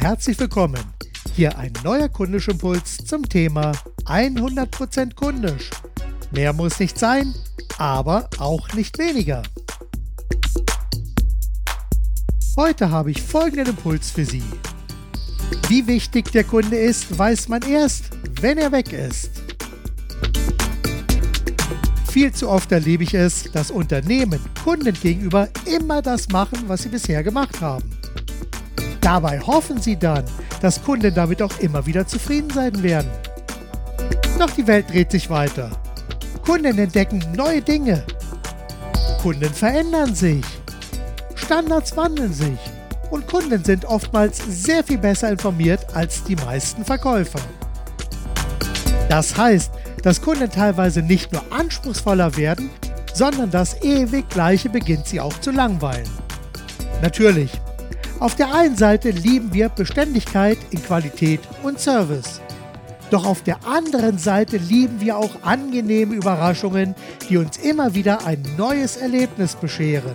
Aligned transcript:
Herzlich 0.00 0.40
willkommen. 0.40 0.80
Hier 1.34 1.58
ein 1.58 1.74
neuer 1.84 2.08
Kundischimpuls 2.08 2.96
zum 3.04 3.28
Thema 3.28 3.72
100% 4.06 5.14
kundisch. 5.14 5.68
Mehr 6.30 6.54
muss 6.54 6.80
nicht 6.80 6.98
sein, 6.98 7.34
aber 7.76 8.30
auch 8.38 8.72
nicht 8.72 8.96
weniger. 8.98 9.42
Heute 12.56 12.90
habe 12.90 13.10
ich 13.10 13.20
folgenden 13.20 13.76
Impuls 13.76 14.10
für 14.10 14.24
Sie. 14.24 14.42
Wie 15.68 15.86
wichtig 15.86 16.32
der 16.32 16.44
Kunde 16.44 16.78
ist, 16.78 17.18
weiß 17.18 17.48
man 17.48 17.60
erst, 17.60 18.04
wenn 18.40 18.56
er 18.56 18.72
weg 18.72 18.94
ist. 18.94 19.42
Viel 22.10 22.32
zu 22.32 22.48
oft 22.48 22.72
erlebe 22.72 23.04
ich 23.04 23.12
es, 23.12 23.52
dass 23.52 23.70
Unternehmen 23.70 24.40
Kunden 24.64 24.94
gegenüber 24.94 25.50
immer 25.66 26.00
das 26.00 26.30
machen, 26.30 26.60
was 26.68 26.84
sie 26.84 26.88
bisher 26.88 27.22
gemacht 27.22 27.60
haben. 27.60 27.99
Dabei 29.00 29.40
hoffen 29.40 29.80
sie 29.80 29.96
dann, 29.96 30.24
dass 30.60 30.82
Kunden 30.82 31.14
damit 31.14 31.40
auch 31.42 31.58
immer 31.58 31.84
wieder 31.86 32.06
zufrieden 32.06 32.50
sein 32.50 32.82
werden. 32.82 33.10
Doch 34.38 34.50
die 34.50 34.66
Welt 34.66 34.90
dreht 34.90 35.10
sich 35.10 35.30
weiter. 35.30 35.70
Kunden 36.42 36.78
entdecken 36.78 37.22
neue 37.34 37.62
Dinge. 37.62 38.04
Kunden 39.22 39.52
verändern 39.52 40.14
sich. 40.14 40.44
Standards 41.34 41.96
wandeln 41.96 42.32
sich. 42.32 42.58
Und 43.10 43.26
Kunden 43.26 43.62
sind 43.64 43.84
oftmals 43.84 44.38
sehr 44.48 44.84
viel 44.84 44.98
besser 44.98 45.30
informiert 45.30 45.84
als 45.94 46.22
die 46.24 46.36
meisten 46.36 46.84
Verkäufer. 46.84 47.40
Das 49.08 49.36
heißt, 49.36 49.72
dass 50.02 50.22
Kunden 50.22 50.50
teilweise 50.50 51.02
nicht 51.02 51.32
nur 51.32 51.42
anspruchsvoller 51.50 52.36
werden, 52.36 52.70
sondern 53.12 53.50
das 53.50 53.82
ewig 53.82 54.28
Gleiche 54.28 54.68
beginnt 54.68 55.06
sie 55.06 55.20
auch 55.20 55.38
zu 55.40 55.50
langweilen. 55.50 56.08
Natürlich, 57.02 57.50
auf 58.20 58.34
der 58.34 58.54
einen 58.54 58.76
Seite 58.76 59.10
lieben 59.10 59.54
wir 59.54 59.70
Beständigkeit 59.70 60.58
in 60.70 60.82
Qualität 60.82 61.40
und 61.62 61.80
Service. 61.80 62.42
Doch 63.10 63.24
auf 63.24 63.42
der 63.42 63.64
anderen 63.66 64.18
Seite 64.18 64.58
lieben 64.58 65.00
wir 65.00 65.16
auch 65.16 65.42
angenehme 65.42 66.14
Überraschungen, 66.14 66.94
die 67.28 67.38
uns 67.38 67.56
immer 67.56 67.94
wieder 67.94 68.26
ein 68.26 68.42
neues 68.56 68.98
Erlebnis 68.98 69.56
bescheren. 69.56 70.14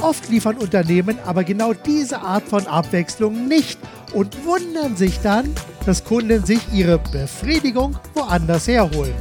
Oft 0.00 0.28
liefern 0.30 0.56
Unternehmen 0.56 1.18
aber 1.26 1.44
genau 1.44 1.74
diese 1.74 2.20
Art 2.20 2.48
von 2.48 2.66
Abwechslung 2.66 3.46
nicht 3.46 3.78
und 4.14 4.44
wundern 4.44 4.96
sich 4.96 5.20
dann, 5.20 5.54
dass 5.84 6.02
Kunden 6.02 6.44
sich 6.44 6.60
ihre 6.72 6.98
Befriedigung 6.98 7.98
woanders 8.14 8.66
herholen. 8.66 9.14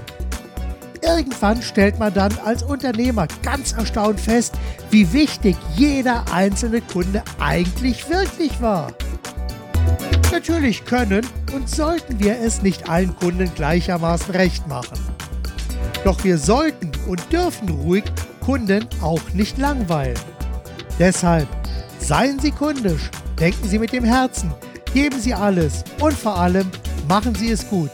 Irgendwann 1.03 1.61
stellt 1.61 1.99
man 1.99 2.13
dann 2.13 2.31
als 2.45 2.63
Unternehmer 2.63 3.27
ganz 3.43 3.73
erstaunt 3.73 4.19
fest, 4.19 4.55
wie 4.89 5.11
wichtig 5.11 5.57
jeder 5.75 6.23
einzelne 6.31 6.81
Kunde 6.81 7.23
eigentlich 7.39 8.09
wirklich 8.09 8.61
war. 8.61 8.93
Natürlich 10.31 10.85
können 10.85 11.25
und 11.53 11.69
sollten 11.69 12.19
wir 12.19 12.39
es 12.39 12.61
nicht 12.61 12.89
allen 12.89 13.15
Kunden 13.17 13.53
gleichermaßen 13.53 14.33
recht 14.33 14.67
machen. 14.67 14.97
Doch 16.03 16.23
wir 16.23 16.37
sollten 16.37 16.91
und 17.07 17.31
dürfen 17.31 17.69
ruhig 17.69 18.05
Kunden 18.39 18.87
auch 19.01 19.21
nicht 19.33 19.57
langweilen. 19.57 20.19
Deshalb 20.99 21.47
seien 21.99 22.39
Sie 22.39 22.51
kundisch, 22.51 23.09
denken 23.39 23.67
Sie 23.67 23.79
mit 23.79 23.91
dem 23.91 24.03
Herzen, 24.03 24.51
Geben 24.93 25.19
Sie 25.19 25.33
alles 25.33 25.83
und 25.99 26.13
vor 26.13 26.37
allem 26.37 26.69
machen 27.07 27.33
Sie 27.33 27.49
es 27.49 27.67
gut. 27.67 27.89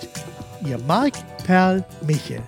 Ihr 0.65 0.77
Marc 0.80 1.13
Perl 1.45 1.85
Michel. 2.05 2.41